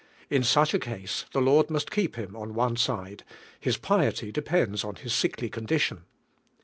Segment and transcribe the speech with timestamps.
[0.31, 3.23] In such a case the Lord must keep him on one side;
[3.59, 6.05] his pasty depends en his sickly condition.